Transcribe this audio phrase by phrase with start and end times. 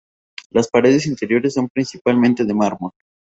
[0.49, 2.89] Las paredes interiores son principalmente de mármol.